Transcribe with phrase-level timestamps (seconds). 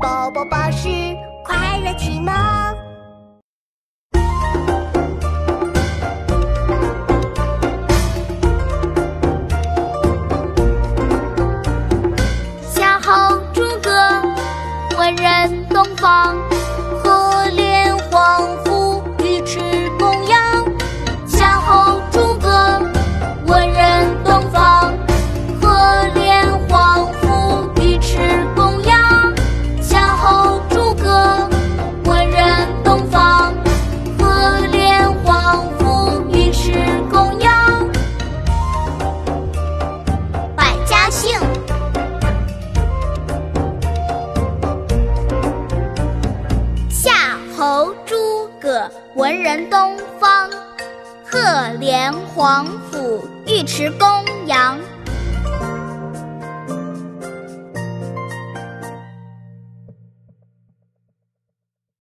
[0.00, 0.88] 宝宝巴士
[1.44, 2.32] 快乐启蒙。
[12.62, 13.90] 小猴诸葛，
[14.96, 16.36] 文人东方。
[47.58, 50.48] 侯诸葛文人东方，
[51.26, 51.40] 赫
[51.80, 54.06] 连皇甫尉迟公
[54.46, 54.78] 羊。